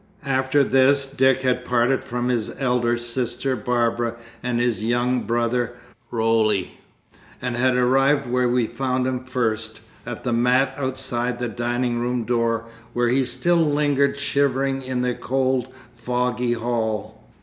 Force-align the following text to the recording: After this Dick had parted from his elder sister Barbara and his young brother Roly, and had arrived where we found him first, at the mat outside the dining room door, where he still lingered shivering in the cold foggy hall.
After 0.25 0.63
this 0.63 1.05
Dick 1.05 1.43
had 1.43 1.63
parted 1.63 2.03
from 2.03 2.29
his 2.29 2.59
elder 2.59 2.97
sister 2.97 3.55
Barbara 3.55 4.15
and 4.41 4.59
his 4.59 4.83
young 4.83 5.21
brother 5.27 5.75
Roly, 6.09 6.79
and 7.39 7.55
had 7.55 7.75
arrived 7.75 8.25
where 8.25 8.49
we 8.49 8.65
found 8.65 9.05
him 9.05 9.23
first, 9.25 9.79
at 10.03 10.23
the 10.23 10.33
mat 10.33 10.73
outside 10.75 11.37
the 11.37 11.47
dining 11.47 11.99
room 11.99 12.23
door, 12.23 12.65
where 12.93 13.09
he 13.09 13.23
still 13.23 13.63
lingered 13.63 14.17
shivering 14.17 14.81
in 14.81 15.03
the 15.03 15.13
cold 15.13 15.71
foggy 15.95 16.53
hall. 16.53 17.23